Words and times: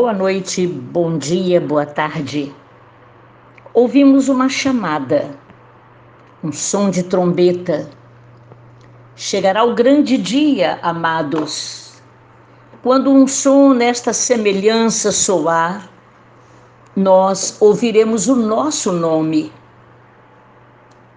Boa 0.00 0.14
noite, 0.14 0.66
bom 0.66 1.18
dia, 1.18 1.60
boa 1.60 1.84
tarde. 1.84 2.56
Ouvimos 3.74 4.30
uma 4.30 4.48
chamada, 4.48 5.28
um 6.42 6.50
som 6.50 6.88
de 6.88 7.02
trombeta. 7.02 7.86
Chegará 9.14 9.62
o 9.62 9.74
grande 9.74 10.16
dia, 10.16 10.78
amados. 10.80 12.00
Quando 12.82 13.10
um 13.10 13.26
som 13.26 13.74
nesta 13.74 14.14
semelhança 14.14 15.12
soar, 15.12 15.90
nós 16.96 17.58
ouviremos 17.60 18.26
o 18.26 18.34
nosso 18.34 18.92
nome. 18.92 19.52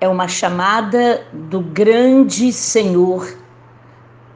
É 0.02 0.10
uma 0.10 0.28
chamada 0.28 1.26
do 1.32 1.62
grande 1.62 2.52
Senhor 2.52 3.34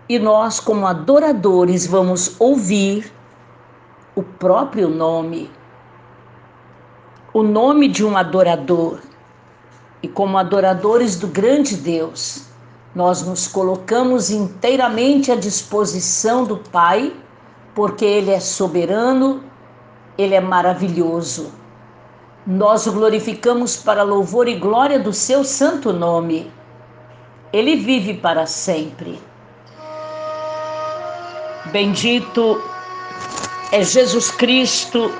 e 0.08 0.17
nós, 0.17 0.61
como 0.61 0.88
adoradores, 0.88 1.86
vamos 1.86 2.34
ouvir 2.39 3.16
o 4.17 4.23
próprio 4.23 4.89
nome, 4.89 5.48
o 7.31 7.44
nome 7.44 7.88
de 7.88 8.03
um 8.03 8.17
adorador. 8.17 8.98
E 10.02 10.08
como 10.08 10.39
adoradores 10.39 11.20
do 11.20 11.27
grande 11.27 11.75
Deus, 11.75 12.48
nós 12.95 13.22
nos 13.22 13.48
colocamos 13.48 14.31
inteiramente 14.31 15.31
à 15.31 15.36
disposição 15.36 16.45
do 16.45 16.58
Pai, 16.58 17.14
porque 17.75 18.03
Ele 18.03 18.31
é 18.31 18.39
soberano, 18.39 19.44
Ele 20.17 20.33
é 20.33 20.42
maravilhoso. 20.42 21.53
Nós 22.44 22.88
o 22.88 22.94
glorificamos 22.94 23.77
para 23.77 24.02
louvor 24.02 24.47
e 24.47 24.55
glória 24.55 24.97
do 24.97 25.14
seu 25.14 25.44
santo 25.44 25.94
nome. 25.94 26.52
Ele 27.53 27.75
vive 27.75 28.16
para 28.16 28.47
sempre. 28.47 29.22
Bendito 31.72 32.59
é 33.72 33.84
Jesus 33.84 34.32
Cristo, 34.32 35.12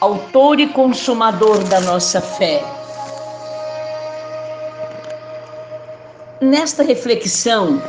autor 0.00 0.60
e 0.60 0.68
consumador 0.68 1.58
da 1.64 1.80
nossa 1.80 2.20
fé. 2.20 2.62
Nesta 6.40 6.82
reflexão, 6.82 7.82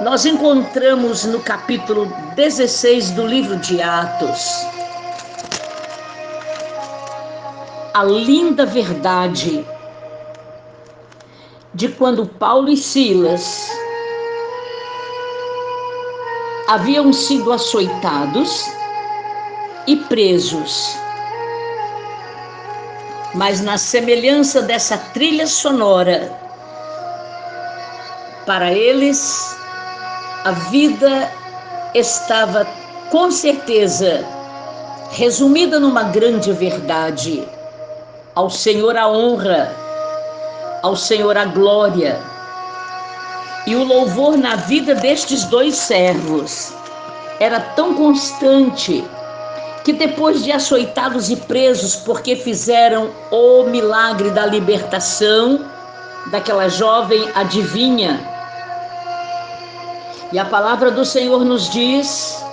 nós 0.00 0.24
encontramos 0.24 1.24
no 1.24 1.40
capítulo 1.40 2.06
16 2.34 3.10
do 3.12 3.26
livro 3.26 3.56
de 3.56 3.80
Atos 3.82 4.66
a 7.92 8.04
linda 8.04 8.64
verdade 8.64 9.66
de 11.74 11.88
quando 11.88 12.24
Paulo 12.24 12.70
e 12.70 12.76
Silas 12.76 13.68
haviam 16.70 17.12
sido 17.12 17.52
açoitados 17.52 18.70
e 19.88 19.96
presos. 19.96 20.96
Mas 23.34 23.60
na 23.60 23.76
semelhança 23.76 24.62
dessa 24.62 24.96
trilha 25.12 25.48
sonora, 25.48 26.30
para 28.46 28.72
eles 28.72 29.56
a 30.44 30.52
vida 30.52 31.28
estava 31.92 32.64
com 33.10 33.32
certeza 33.32 34.24
resumida 35.10 35.80
numa 35.80 36.04
grande 36.04 36.52
verdade. 36.52 37.48
Ao 38.36 38.48
Senhor 38.48 38.96
a 38.96 39.08
honra, 39.08 39.74
ao 40.84 40.94
Senhor 40.94 41.36
a 41.36 41.46
glória 41.46 42.20
e 43.66 43.76
o 43.76 43.84
louvor 43.84 44.36
na 44.36 44.56
vida 44.56 44.94
destes 44.94 45.44
dois 45.44 45.76
servos 45.76 46.72
era 47.38 47.60
tão 47.60 47.94
constante 47.94 49.04
que 49.84 49.92
depois 49.92 50.44
de 50.44 50.52
açoitados 50.52 51.30
e 51.30 51.36
presos 51.36 51.96
porque 51.96 52.36
fizeram 52.36 53.10
o 53.30 53.64
milagre 53.64 54.30
da 54.30 54.44
libertação 54.44 55.64
daquela 56.30 56.68
jovem 56.68 57.28
adivinha, 57.34 58.20
e 60.32 60.38
a 60.38 60.44
palavra 60.44 60.90
do 60.92 61.04
Senhor 61.04 61.44
nos 61.44 61.68
diz 61.70 62.44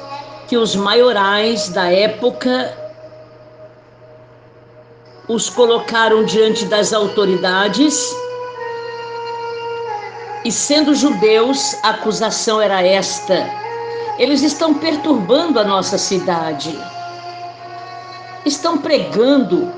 que 0.48 0.58
os 0.58 0.76
maiorais 0.76 1.70
da 1.70 1.92
época 1.92 2.74
os 5.28 5.50
colocaram 5.50 6.24
diante 6.24 6.66
das 6.66 6.92
autoridades 6.92 8.16
e 10.48 10.52
sendo 10.52 10.96
judeus, 10.96 11.76
a 11.84 11.90
acusação 11.90 12.62
era 12.62 12.82
esta: 12.82 13.46
eles 14.18 14.42
estão 14.42 14.74
perturbando 14.76 15.60
a 15.60 15.66
nossa 15.66 15.98
cidade, 15.98 16.74
estão 18.46 18.78
pregando 18.78 19.70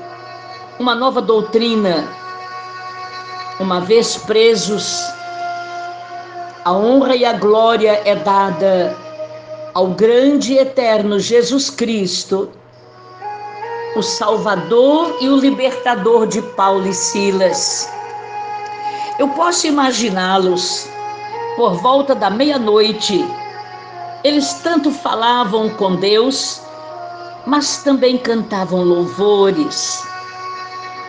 uma 0.78 0.94
nova 0.94 1.20
doutrina. 1.20 2.08
Uma 3.58 3.80
vez 3.80 4.16
presos, 4.16 5.02
a 6.64 6.72
honra 6.72 7.16
e 7.16 7.24
a 7.24 7.32
glória 7.32 8.00
é 8.04 8.14
dada 8.14 8.96
ao 9.74 9.88
grande 9.88 10.52
e 10.52 10.58
eterno 10.58 11.18
Jesus 11.18 11.68
Cristo, 11.68 12.48
o 13.96 14.02
Salvador 14.02 15.18
e 15.20 15.28
o 15.28 15.36
libertador 15.36 16.28
de 16.28 16.40
Paulo 16.40 16.86
e 16.86 16.94
Silas. 16.94 17.99
Eu 19.20 19.28
posso 19.28 19.66
imaginá-los 19.66 20.88
por 21.54 21.74
volta 21.74 22.14
da 22.14 22.30
meia-noite. 22.30 23.22
Eles 24.24 24.54
tanto 24.62 24.90
falavam 24.90 25.68
com 25.68 25.96
Deus, 25.96 26.62
mas 27.44 27.82
também 27.82 28.16
cantavam 28.16 28.82
louvores. 28.82 30.02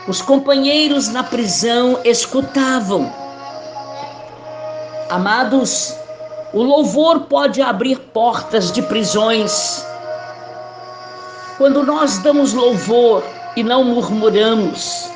Os 0.09 0.21
companheiros 0.21 1.07
na 1.07 1.23
prisão 1.23 2.01
escutavam. 2.03 3.09
Amados, 5.09 5.95
o 6.51 6.61
louvor 6.61 7.21
pode 7.21 7.61
abrir 7.61 7.97
portas 7.97 8.73
de 8.73 8.81
prisões. 8.81 9.85
Quando 11.57 11.81
nós 11.85 12.17
damos 12.17 12.51
louvor 12.51 13.23
e 13.55 13.63
não 13.63 13.85
murmuramos, 13.85 15.09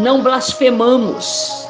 não 0.00 0.20
blasfemamos, 0.20 1.67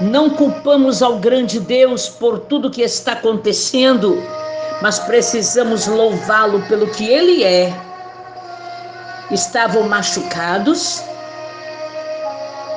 não 0.00 0.30
culpamos 0.30 1.02
ao 1.02 1.18
grande 1.18 1.60
Deus 1.60 2.08
por 2.08 2.40
tudo 2.40 2.70
que 2.70 2.82
está 2.82 3.12
acontecendo, 3.12 4.20
mas 4.82 4.98
precisamos 4.98 5.86
louvá-lo 5.86 6.62
pelo 6.62 6.88
que 6.88 7.06
ele 7.06 7.44
é. 7.44 7.72
Estavam 9.30 9.84
machucados, 9.88 11.02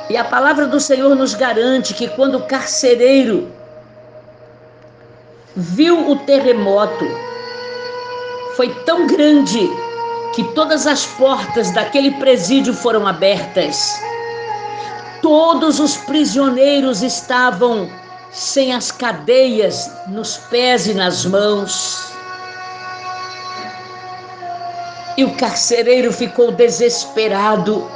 e 0.10 0.16
a 0.16 0.24
palavra 0.24 0.68
do 0.68 0.80
Senhor 0.80 1.14
nos 1.16 1.34
garante 1.34 1.94
que 1.94 2.08
quando 2.10 2.36
o 2.36 2.44
carcereiro 2.44 3.52
viu 5.56 6.10
o 6.10 6.16
terremoto, 6.20 7.06
foi 8.56 8.74
tão 8.86 9.06
grande 9.06 9.60
que 10.34 10.44
todas 10.54 10.88
as 10.88 11.06
portas 11.06 11.72
daquele 11.72 12.12
presídio 12.12 12.74
foram 12.74 13.06
abertas 13.06 14.00
Todos 15.22 15.80
os 15.80 15.98
prisioneiros 15.98 17.02
estavam 17.02 17.90
sem 18.32 18.74
as 18.74 18.92
cadeias 18.92 19.92
nos 20.08 20.38
pés 20.38 20.88
e 20.88 20.94
nas 20.94 21.26
mãos. 21.26 22.12
E 25.18 25.24
o 25.24 25.36
carcereiro 25.36 26.14
ficou 26.14 26.52
desesperado. 26.52 27.90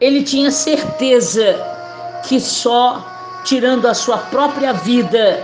Ele 0.00 0.22
tinha 0.22 0.50
certeza 0.50 1.56
que 2.24 2.40
só 2.40 3.04
tirando 3.44 3.86
a 3.86 3.94
sua 3.94 4.18
própria 4.18 4.72
vida 4.72 5.42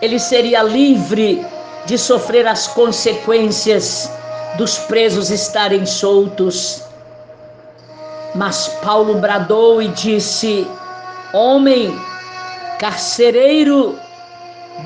ele 0.00 0.18
seria 0.18 0.62
livre 0.62 1.44
de 1.86 1.98
sofrer 1.98 2.46
as 2.46 2.68
consequências 2.68 4.10
dos 4.56 4.78
presos 4.78 5.30
estarem 5.30 5.84
soltos. 5.86 6.87
Mas 8.34 8.68
Paulo 8.82 9.14
bradou 9.14 9.80
e 9.80 9.88
disse: 9.88 10.66
Homem, 11.32 11.98
carcereiro 12.78 13.98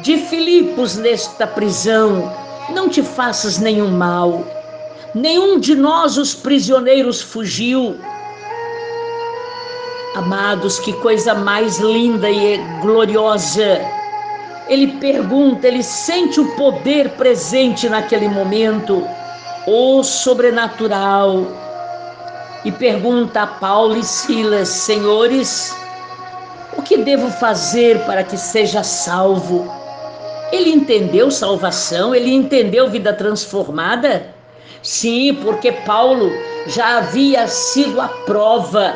de 0.02 0.16
Filipos 0.18 0.96
nesta 0.96 1.46
prisão, 1.46 2.32
não 2.70 2.88
te 2.88 3.02
faças 3.02 3.58
nenhum 3.58 3.90
mal. 3.90 4.44
Nenhum 5.14 5.58
de 5.58 5.74
nós, 5.74 6.16
os 6.16 6.34
prisioneiros, 6.34 7.20
fugiu. 7.20 7.98
Amados, 10.14 10.78
que 10.78 10.92
coisa 10.94 11.34
mais 11.34 11.78
linda 11.78 12.30
e 12.30 12.58
gloriosa. 12.80 13.80
Ele 14.68 14.98
pergunta, 14.98 15.66
ele 15.66 15.82
sente 15.82 16.40
o 16.40 16.54
poder 16.56 17.10
presente 17.10 17.88
naquele 17.88 18.28
momento, 18.28 19.06
o 19.66 20.02
sobrenatural 20.02 21.46
e 22.64 22.70
pergunta 22.70 23.42
a 23.42 23.46
Paulo 23.46 23.96
e 23.96 24.04
Silas: 24.04 24.68
Senhores, 24.68 25.74
o 26.76 26.82
que 26.82 26.98
devo 26.98 27.30
fazer 27.30 28.04
para 28.04 28.22
que 28.22 28.36
seja 28.36 28.82
salvo? 28.82 29.70
Ele 30.52 30.70
entendeu 30.70 31.30
salvação, 31.30 32.14
ele 32.14 32.32
entendeu 32.32 32.90
vida 32.90 33.12
transformada. 33.12 34.26
Sim, 34.82 35.38
porque 35.42 35.72
Paulo 35.72 36.30
já 36.66 36.98
havia 36.98 37.46
sido 37.46 38.00
a 38.00 38.08
prova 38.08 38.94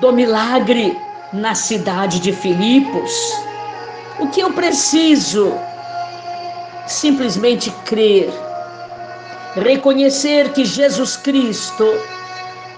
do 0.00 0.12
milagre 0.12 0.96
na 1.32 1.54
cidade 1.54 2.20
de 2.20 2.32
Filipos. 2.32 3.10
O 4.18 4.28
que 4.28 4.40
eu 4.40 4.52
preciso? 4.52 5.54
Simplesmente 6.86 7.70
crer, 7.84 8.30
reconhecer 9.54 10.52
que 10.52 10.64
Jesus 10.64 11.16
Cristo 11.16 11.84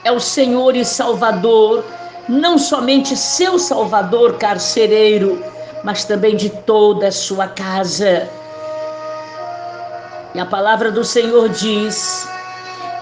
é 0.04 0.10
o 0.10 0.20
Senhor 0.20 0.74
e 0.74 0.84
Salvador, 0.84 1.84
não 2.28 2.58
somente 2.58 3.16
seu 3.16 3.58
Salvador 3.58 4.38
carcereiro, 4.38 5.42
mas 5.84 6.04
também 6.04 6.36
de 6.36 6.48
toda 6.48 7.08
a 7.08 7.12
sua 7.12 7.48
casa. 7.48 8.28
E 10.34 10.40
a 10.40 10.46
palavra 10.46 10.90
do 10.90 11.04
Senhor 11.04 11.48
diz 11.50 12.26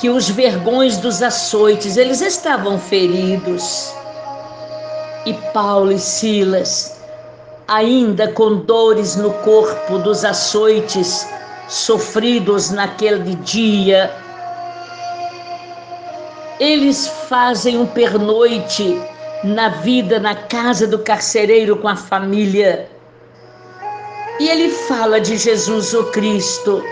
que 0.01 0.09
os 0.09 0.29
vergões 0.29 0.97
dos 0.97 1.23
açoites, 1.23 1.97
eles 1.97 2.21
estavam 2.21 2.79
feridos. 2.79 3.95
E 5.27 5.35
Paulo 5.53 5.93
e 5.93 5.99
Silas, 5.99 6.99
ainda 7.69 8.33
com 8.33 8.57
dores 8.57 9.15
no 9.15 9.31
corpo 9.31 9.99
dos 9.99 10.25
açoites 10.25 11.27
sofridos 11.71 12.71
naquele 12.71 13.37
dia, 13.37 14.13
eles 16.59 17.07
fazem 17.29 17.79
um 17.79 17.87
pernoite 17.87 19.01
na 19.45 19.69
vida, 19.69 20.19
na 20.19 20.35
casa 20.35 20.87
do 20.87 20.99
carcereiro 20.99 21.77
com 21.77 21.89
a 21.89 21.97
família. 21.97 22.91
E 24.41 24.49
ele 24.49 24.71
fala 24.71 25.21
de 25.21 25.37
Jesus 25.37 25.95
o 25.95 26.05
Cristo. 26.11 26.83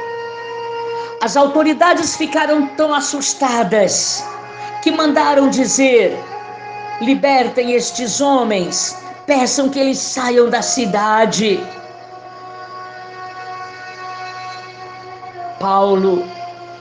As 1.21 1.37
autoridades 1.37 2.17
ficaram 2.17 2.69
tão 2.69 2.95
assustadas 2.95 4.25
que 4.81 4.93
mandaram 4.93 5.51
dizer: 5.51 6.17
libertem 7.01 7.73
estes 7.73 8.21
homens, 8.21 8.97
peçam 9.27 9.69
que 9.69 9.81
eles 9.81 9.99
saiam 9.99 10.49
da 10.49 10.63
cidade. 10.63 11.61
Paulo, 15.59 16.25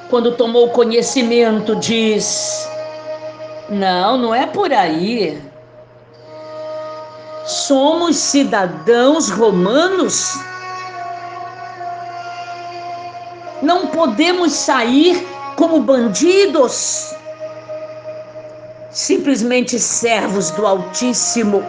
quando 0.10 0.36
tomou 0.36 0.70
conhecimento, 0.70 1.76
diz: 1.76 2.68
Não, 3.70 4.18
não 4.18 4.36
é 4.36 4.46
por 4.46 4.72
aí 4.72 5.42
somos 7.48 8.18
cidadãos 8.18 9.30
romanos? 9.30 10.38
Não 13.62 13.88
podemos 13.88 14.52
sair 14.54 15.26
como 15.56 15.80
bandidos, 15.80 17.16
simplesmente 18.92 19.80
servos 19.80 20.52
do 20.52 20.68
Altíssimo, 20.68 21.64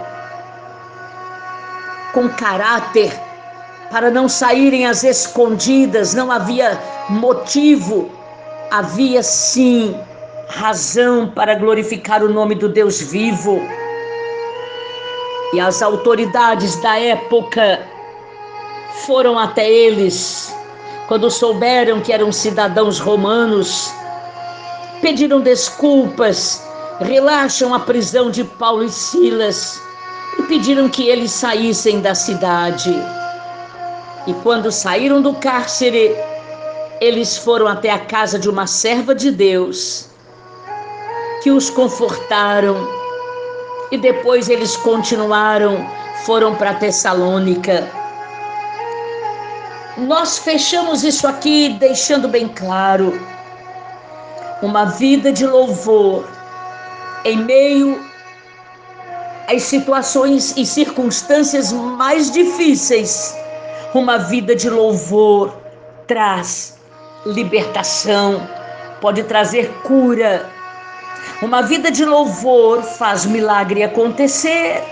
com 2.13 2.29
caráter, 2.29 3.19
para 3.91 4.11
não 4.11 4.29
saírem 4.29 4.87
às 4.87 5.03
escondidas, 5.03 6.15
não 6.15 6.31
havia 6.31 6.79
motivo, 7.09 8.11
havia 8.71 9.23
sim 9.23 9.97
razão 10.49 11.29
para 11.29 11.55
glorificar 11.55 12.23
o 12.23 12.29
nome 12.29 12.55
do 12.55 12.69
Deus 12.69 13.01
vivo. 13.01 13.61
E 15.53 15.61
as 15.61 15.81
autoridades 15.81 16.77
da 16.77 16.99
época 16.99 17.81
foram 19.07 19.39
até 19.39 19.69
eles 19.71 20.55
quando 21.07 21.31
souberam 21.31 22.03
que 22.03 22.13
eram 22.13 22.31
cidadãos 22.31 22.99
romanos, 22.99 23.91
pediram 25.01 25.41
desculpas, 25.41 26.63
relaxam 27.01 27.73
a 27.73 27.81
prisão 27.81 28.31
de 28.31 28.45
Paulo 28.45 28.85
e 28.85 28.91
Silas 28.91 29.81
e 30.39 30.43
pediram 30.43 30.87
que 30.87 31.09
eles 31.09 31.31
saíssem 31.31 32.01
da 32.01 32.15
cidade. 32.15 32.95
E 34.29 34.35
quando 34.43 34.71
saíram 34.71 35.23
do 35.23 35.33
cárcere, 35.37 36.15
eles 37.01 37.39
foram 37.39 37.67
até 37.67 37.89
a 37.91 37.99
casa 37.99 38.39
de 38.39 38.47
uma 38.47 38.67
serva 38.67 39.15
de 39.15 39.31
Deus, 39.31 40.11
que 41.43 41.51
os 41.51 41.71
confortaram 41.71 42.77
e 43.91 43.97
depois 43.97 44.51
eles 44.51 44.77
continuaram, 44.77 45.89
foram 46.27 46.55
para 46.55 46.75
Tessalônica. 46.75 47.91
Nós 49.97 50.37
fechamos 50.37 51.03
isso 51.05 51.27
aqui 51.27 51.71
deixando 51.81 52.29
bem 52.29 52.49
claro 52.49 53.19
uma 54.61 54.85
vida 54.85 55.33
de 55.33 55.47
louvor 55.47 56.29
em 57.25 57.39
meio 57.39 57.99
às 59.49 59.63
situações 59.63 60.55
e 60.55 60.67
circunstâncias 60.67 61.73
mais 61.73 62.31
difíceis. 62.31 63.35
Uma 63.95 64.19
vida 64.19 64.55
de 64.55 64.69
louvor 64.69 65.57
traz 66.07 66.79
libertação, 67.25 68.47
pode 69.01 69.23
trazer 69.23 69.69
cura, 69.83 70.47
uma 71.41 71.63
vida 71.63 71.91
de 71.91 72.05
louvor 72.05 72.83
faz 72.83 73.25
milagre 73.25 73.83
acontecer. 73.83 74.83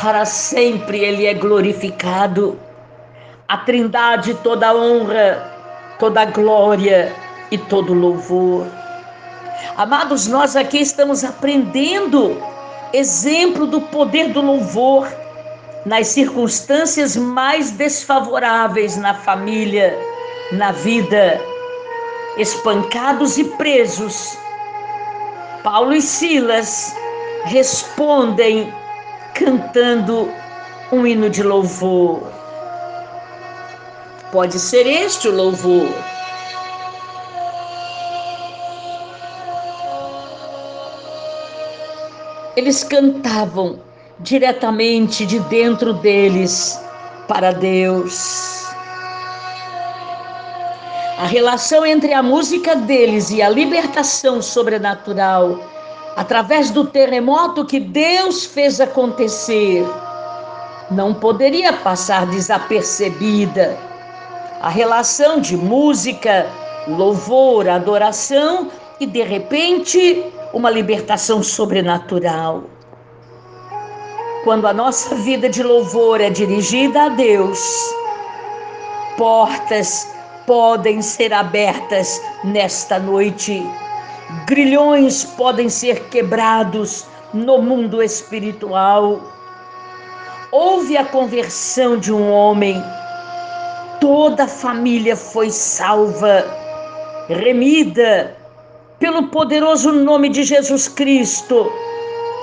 Para 0.00 0.24
sempre 0.24 0.98
Ele 0.98 1.26
é 1.26 1.34
glorificado. 1.34 2.58
A 3.46 3.58
Trindade, 3.58 4.34
toda 4.42 4.74
honra, 4.74 5.52
toda 5.98 6.24
glória 6.24 7.14
e 7.50 7.58
todo 7.58 7.92
louvor. 7.92 8.66
Amados, 9.76 10.26
nós 10.26 10.56
aqui 10.56 10.78
estamos 10.78 11.22
aprendendo 11.22 12.42
exemplo 12.92 13.66
do 13.66 13.80
poder 13.80 14.32
do 14.32 14.40
louvor 14.40 15.06
nas 15.84 16.08
circunstâncias 16.08 17.16
mais 17.16 17.70
desfavoráveis 17.72 18.96
na 18.96 19.14
família, 19.14 19.98
na 20.52 20.72
vida, 20.72 21.40
espancados 22.36 23.38
e 23.38 23.44
presos 23.44 24.36
Paulo 25.62 25.94
e 25.94 26.02
Silas 26.02 26.92
respondem 27.44 28.72
cantando 29.32 30.28
um 30.90 31.06
hino 31.06 31.30
de 31.30 31.40
louvor. 31.40 32.20
Pode 34.32 34.58
ser 34.58 34.86
este 34.88 35.28
o 35.28 35.32
louvor. 35.32 35.88
Eles 42.56 42.82
cantavam 42.82 43.78
diretamente 44.22 45.26
de 45.26 45.38
dentro 45.40 45.92
deles 45.92 46.80
para 47.26 47.52
Deus. 47.52 48.62
A 51.18 51.26
relação 51.26 51.84
entre 51.84 52.12
a 52.12 52.22
música 52.22 52.74
deles 52.74 53.30
e 53.30 53.42
a 53.42 53.48
libertação 53.48 54.40
sobrenatural, 54.40 55.60
através 56.16 56.70
do 56.70 56.84
terremoto 56.84 57.64
que 57.64 57.78
Deus 57.78 58.44
fez 58.44 58.80
acontecer, 58.80 59.84
não 60.90 61.14
poderia 61.14 61.72
passar 61.72 62.26
desapercebida. 62.26 63.76
A 64.60 64.68
relação 64.68 65.40
de 65.40 65.56
música, 65.56 66.46
louvor, 66.86 67.68
adoração 67.68 68.68
e, 69.00 69.06
de 69.06 69.22
repente, 69.22 70.24
uma 70.52 70.70
libertação 70.70 71.42
sobrenatural. 71.42 72.64
Quando 74.44 74.66
a 74.66 74.72
nossa 74.72 75.14
vida 75.14 75.48
de 75.48 75.62
louvor 75.62 76.20
é 76.20 76.28
dirigida 76.28 77.02
a 77.04 77.08
Deus, 77.10 77.60
portas 79.16 80.12
podem 80.44 81.00
ser 81.00 81.32
abertas 81.32 82.20
nesta 82.42 82.98
noite. 82.98 83.64
Grilhões 84.46 85.24
podem 85.24 85.68
ser 85.68 86.08
quebrados 86.08 87.06
no 87.32 87.62
mundo 87.62 88.02
espiritual. 88.02 89.20
Houve 90.50 90.96
a 90.96 91.04
conversão 91.04 91.96
de 91.96 92.12
um 92.12 92.28
homem, 92.28 92.82
toda 94.00 94.44
a 94.44 94.48
família 94.48 95.14
foi 95.14 95.50
salva, 95.50 96.44
remida 97.28 98.36
pelo 98.98 99.28
poderoso 99.28 99.92
nome 99.92 100.28
de 100.28 100.42
Jesus 100.42 100.88
Cristo, 100.88 101.72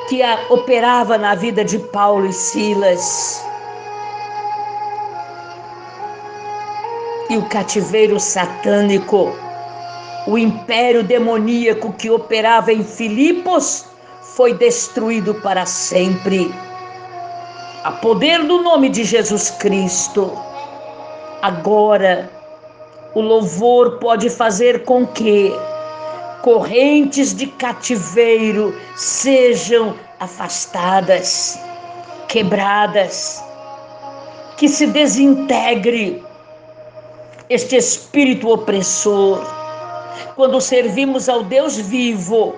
que 0.10 0.22
operava 0.50 1.18
na 1.18 1.36
vida 1.36 1.64
de 1.64 1.80
Paulo 1.80 2.26
e 2.26 2.34
Silas. 2.34 3.48
e 7.30 7.38
o 7.38 7.44
cativeiro 7.44 8.20
satânico, 8.20 9.32
o 10.28 10.38
império 10.38 11.04
demoníaco 11.04 11.94
que 11.94 12.10
operava 12.10 12.74
em 12.74 12.84
Filipos, 12.84 13.86
foi 14.36 14.54
destruído 14.54 15.36
para 15.36 15.66
sempre. 15.66 16.52
a 17.84 17.92
poder 17.92 18.44
do 18.44 18.62
nome 18.62 18.90
de 18.90 19.06
Jesus 19.06 19.52
Cristo. 19.52 20.38
Agora, 21.42 22.30
o 23.16 23.22
louvor 23.22 24.00
pode 24.00 24.30
fazer 24.30 24.84
com 24.84 25.08
que 25.08 25.54
correntes 26.42 27.34
de 27.34 27.48
cativeiro 27.48 28.76
sejam 28.96 29.96
afastadas, 30.20 31.60
quebradas, 32.28 33.44
que 34.58 34.68
se 34.68 34.88
desintegre 34.88 36.24
este 37.50 37.76
espírito 37.76 38.50
opressor. 38.50 39.44
Quando 40.36 40.62
servimos 40.62 41.28
ao 41.28 41.44
Deus 41.44 41.78
vivo, 41.78 42.56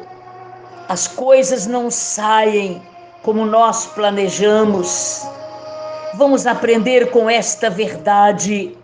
as 0.89 1.07
coisas 1.07 1.65
não 1.65 1.89
saem 1.89 2.81
como 3.23 3.45
nós 3.45 3.85
planejamos. 3.87 5.25
Vamos 6.15 6.45
aprender 6.45 7.11
com 7.11 7.29
esta 7.29 7.69
verdade. 7.69 8.77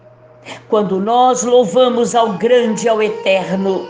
Quando 0.70 1.00
nós 1.00 1.44
louvamos 1.44 2.16
ao 2.16 2.34
grande, 2.34 2.88
ao 2.88 3.02
eterno, 3.02 3.86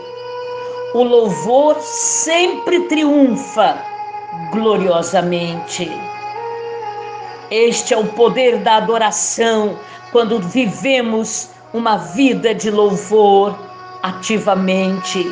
o 0.94 1.02
louvor 1.02 1.76
sempre 1.80 2.80
triunfa 2.80 3.78
gloriosamente. 4.50 5.90
Este 7.50 7.92
é 7.92 7.96
o 7.96 8.06
poder 8.06 8.58
da 8.58 8.76
adoração 8.76 9.78
quando 10.10 10.38
vivemos 10.40 11.50
uma 11.74 11.96
vida 11.96 12.54
de 12.54 12.70
louvor 12.70 13.58
ativamente. 14.02 15.30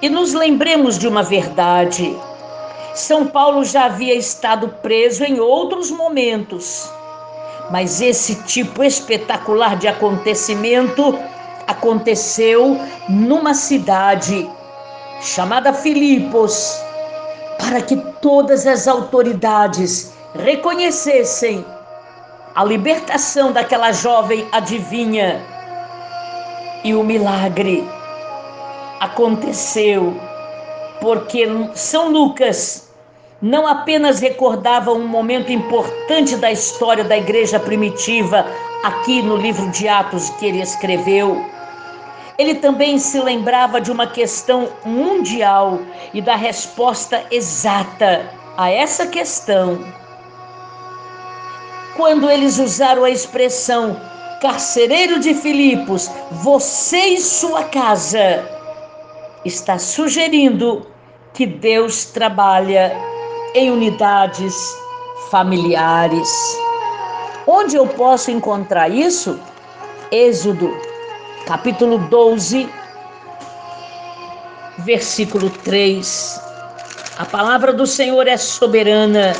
E 0.00 0.08
nos 0.08 0.32
lembremos 0.32 0.96
de 0.96 1.08
uma 1.08 1.22
verdade: 1.24 2.16
São 2.94 3.26
Paulo 3.26 3.64
já 3.64 3.86
havia 3.86 4.14
estado 4.14 4.68
preso 4.80 5.24
em 5.24 5.40
outros 5.40 5.90
momentos, 5.90 6.88
mas 7.70 8.00
esse 8.00 8.36
tipo 8.44 8.84
espetacular 8.84 9.76
de 9.76 9.88
acontecimento 9.88 11.18
aconteceu 11.66 12.80
numa 13.08 13.54
cidade 13.54 14.48
chamada 15.20 15.72
Filipos 15.72 16.80
para 17.58 17.80
que 17.80 17.96
todas 18.20 18.66
as 18.66 18.86
autoridades 18.86 20.12
reconhecessem 20.34 21.64
a 22.54 22.64
libertação 22.64 23.52
daquela 23.52 23.92
jovem 23.92 24.46
adivinha. 24.52 25.40
E 26.84 26.94
o 26.94 27.02
milagre 27.02 27.86
aconteceu 29.00 30.18
porque 31.00 31.46
São 31.74 32.10
Lucas 32.10 32.86
não 33.42 33.66
apenas 33.66 34.20
recordava 34.20 34.92
um 34.92 35.06
momento 35.06 35.52
importante 35.52 36.36
da 36.36 36.50
história 36.50 37.04
da 37.04 37.16
igreja 37.16 37.60
primitiva, 37.60 38.46
aqui 38.82 39.20
no 39.20 39.36
livro 39.36 39.70
de 39.70 39.88
Atos 39.88 40.30
que 40.30 40.46
ele 40.46 40.62
escreveu, 40.62 41.44
ele 42.38 42.56
também 42.56 42.98
se 42.98 43.18
lembrava 43.20 43.80
de 43.80 43.90
uma 43.90 44.06
questão 44.06 44.68
mundial 44.84 45.80
e 46.12 46.20
da 46.20 46.36
resposta 46.36 47.24
exata 47.30 48.30
a 48.56 48.70
essa 48.70 49.06
questão. 49.06 49.78
Quando 51.96 52.30
eles 52.30 52.58
usaram 52.58 53.04
a 53.04 53.10
expressão 53.10 53.98
carcereiro 54.40 55.18
de 55.18 55.32
Filipos, 55.32 56.10
você 56.30 56.98
e 57.06 57.20
sua 57.20 57.64
casa, 57.64 58.44
está 59.44 59.78
sugerindo 59.78 60.86
que 61.32 61.46
Deus 61.46 62.04
trabalha 62.04 62.94
em 63.54 63.70
unidades 63.70 64.54
familiares. 65.30 66.28
Onde 67.46 67.76
eu 67.76 67.86
posso 67.86 68.30
encontrar 68.30 68.90
isso? 68.90 69.40
Êxodo 70.10 70.95
capítulo 71.46 71.98
12, 71.98 72.68
versículo 74.78 75.48
3. 75.48 76.42
A 77.18 77.24
palavra 77.24 77.72
do 77.72 77.86
Senhor 77.86 78.26
é 78.26 78.36
soberana, 78.36 79.32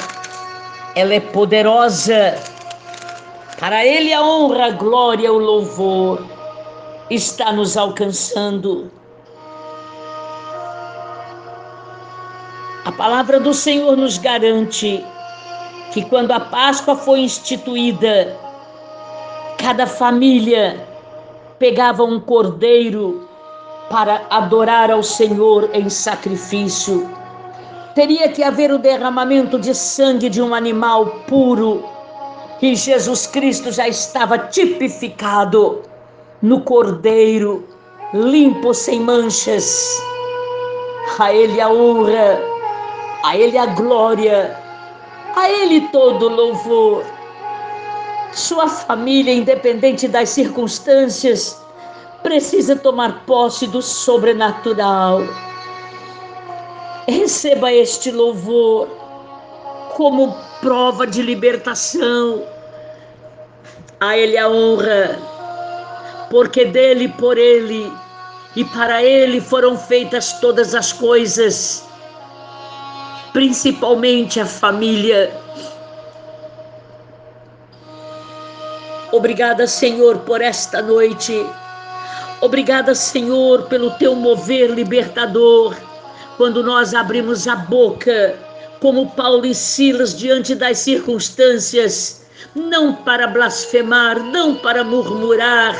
ela 0.94 1.14
é 1.14 1.20
poderosa. 1.20 2.38
Para 3.58 3.84
Ele 3.84 4.12
a 4.12 4.22
honra, 4.22 4.66
a 4.66 4.70
glória, 4.70 5.32
o 5.32 5.38
louvor 5.38 6.24
está 7.10 7.52
nos 7.52 7.76
alcançando. 7.76 8.88
A 12.84 12.92
palavra 12.92 13.40
do 13.40 13.52
Senhor 13.52 13.96
nos 13.96 14.16
garante 14.16 15.04
que 15.92 16.04
quando 16.04 16.30
a 16.30 16.38
Páscoa 16.38 16.94
foi 16.94 17.20
instituída, 17.20 18.36
cada 19.58 19.88
família 19.88 20.85
pegava 21.58 22.04
um 22.04 22.20
cordeiro 22.20 23.28
para 23.90 24.26
adorar 24.30 24.90
ao 24.90 25.02
Senhor 25.02 25.70
em 25.72 25.88
sacrifício. 25.88 27.08
Teria 27.94 28.28
que 28.28 28.42
haver 28.42 28.70
o 28.70 28.78
derramamento 28.78 29.58
de 29.58 29.74
sangue 29.74 30.28
de 30.28 30.42
um 30.42 30.54
animal 30.54 31.06
puro. 31.26 31.84
E 32.60 32.74
Jesus 32.74 33.26
Cristo 33.26 33.70
já 33.70 33.88
estava 33.88 34.38
tipificado 34.38 35.82
no 36.42 36.60
cordeiro, 36.60 37.66
limpo, 38.12 38.74
sem 38.74 39.00
manchas. 39.00 40.02
A 41.18 41.32
Ele 41.32 41.60
a 41.60 41.70
honra, 41.70 42.40
a 43.24 43.36
Ele 43.36 43.56
a 43.56 43.66
glória, 43.66 44.58
a 45.34 45.48
Ele 45.48 45.88
todo 45.88 46.28
louvor 46.28 47.15
sua 48.32 48.68
família, 48.68 49.32
independente 49.32 50.06
das 50.08 50.28
circunstâncias, 50.30 51.60
precisa 52.22 52.76
tomar 52.76 53.24
posse 53.24 53.66
do 53.66 53.80
sobrenatural. 53.80 55.22
Receba 57.06 57.72
este 57.72 58.10
louvor 58.10 58.88
como 59.94 60.36
prova 60.60 61.06
de 61.06 61.22
libertação. 61.22 62.42
A 64.00 64.16
Ele 64.18 64.36
a 64.36 64.48
honra, 64.48 65.18
porque 66.30 66.66
dele, 66.66 67.08
por 67.08 67.38
Ele 67.38 67.90
e 68.54 68.64
para 68.64 69.02
Ele 69.02 69.40
foram 69.40 69.78
feitas 69.78 70.32
todas 70.40 70.74
as 70.74 70.92
coisas, 70.92 71.86
principalmente 73.32 74.38
a 74.38 74.44
família 74.44 75.32
Obrigada, 79.16 79.66
Senhor, 79.66 80.18
por 80.18 80.42
esta 80.42 80.82
noite. 80.82 81.46
Obrigada, 82.42 82.94
Senhor, 82.94 83.62
pelo 83.62 83.92
teu 83.92 84.14
mover 84.14 84.68
libertador. 84.68 85.74
Quando 86.36 86.62
nós 86.62 86.92
abrimos 86.92 87.48
a 87.48 87.56
boca, 87.56 88.38
como 88.78 89.10
Paulo 89.12 89.46
e 89.46 89.54
Silas, 89.54 90.14
diante 90.14 90.54
das 90.54 90.80
circunstâncias, 90.80 92.26
não 92.54 92.92
para 92.92 93.26
blasfemar, 93.26 94.22
não 94.22 94.56
para 94.56 94.84
murmurar, 94.84 95.74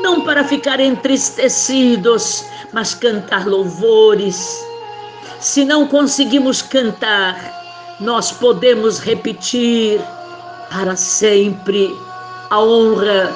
não 0.00 0.20
para 0.20 0.44
ficar 0.44 0.78
entristecidos, 0.78 2.44
mas 2.72 2.94
cantar 2.94 3.44
louvores. 3.44 4.64
Se 5.40 5.64
não 5.64 5.88
conseguimos 5.88 6.62
cantar, 6.62 7.96
nós 7.98 8.30
podemos 8.30 9.00
repetir 9.00 10.00
para 10.70 10.94
sempre 10.94 11.92
a 12.52 12.60
honra, 12.60 13.34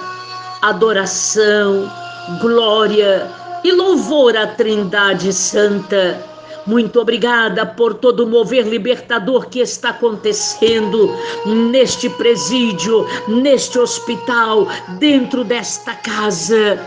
adoração, 0.61 1.91
glória 2.39 3.27
e 3.65 3.73
louvor 3.73 4.37
à 4.37 4.47
Trindade 4.47 5.33
Santa. 5.33 6.23
Muito 6.67 7.01
obrigada 7.01 7.65
por 7.65 7.95
todo 7.95 8.25
o 8.25 8.27
mover 8.27 8.67
libertador 8.67 9.47
que 9.47 9.61
está 9.61 9.89
acontecendo 9.89 11.17
neste 11.47 12.11
presídio, 12.11 13.07
neste 13.27 13.79
hospital, 13.79 14.69
dentro 14.99 15.45
desta 15.45 15.95
casa. 15.95 16.79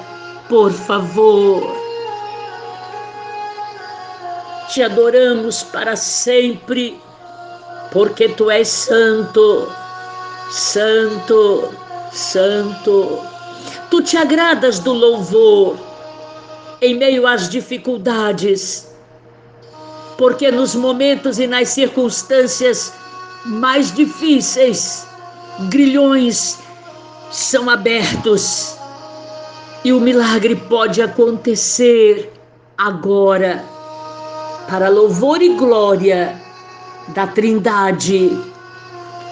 Por 0.47 0.71
favor. 0.71 1.63
Te 4.71 4.83
adoramos 4.83 5.63
para 5.63 5.95
sempre, 5.95 6.95
porque 7.91 8.29
tu 8.29 8.51
és 8.51 8.67
santo, 8.67 9.67
santo 10.51 11.88
Santo, 12.11 13.19
tu 13.89 14.01
te 14.01 14.17
agradas 14.17 14.79
do 14.79 14.93
louvor 14.93 15.77
em 16.81 16.95
meio 16.95 17.27
às 17.27 17.49
dificuldades, 17.49 18.87
porque 20.17 20.51
nos 20.51 20.75
momentos 20.75 21.39
e 21.39 21.47
nas 21.47 21.69
circunstâncias 21.69 22.93
mais 23.45 23.93
difíceis, 23.93 25.05
grilhões 25.69 26.57
são 27.31 27.69
abertos 27.69 28.75
e 29.83 29.93
o 29.93 29.99
milagre 29.99 30.55
pode 30.55 31.01
acontecer 31.01 32.31
agora, 32.77 33.63
para 34.67 34.89
louvor 34.89 35.41
e 35.41 35.55
glória 35.55 36.39
da 37.09 37.27
Trindade. 37.27 38.37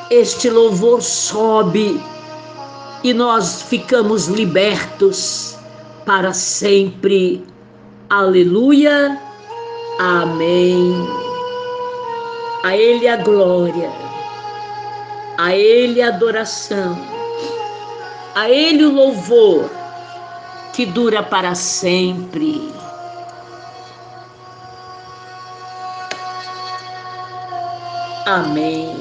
Este 0.10 0.50
louvor 0.50 1.02
sobe 1.02 2.02
e 3.08 3.14
nós 3.14 3.62
ficamos 3.62 4.28
libertos 4.28 5.58
para 6.06 6.34
sempre. 6.34 7.42
Aleluia. 8.10 9.18
Amém. 9.98 10.94
A 12.66 12.76
Ele 12.76 13.08
a 13.08 13.16
glória, 13.16 13.90
a 15.38 15.56
Ele 15.56 16.02
a 16.02 16.10
adoração, 16.10 16.98
a 18.36 18.50
Ele 18.50 18.84
o 18.86 18.92
louvor 18.92 19.70
que 20.74 20.86
dura 20.86 21.24
para 21.24 21.56
sempre. 21.56 22.74
Amém. 28.26 28.97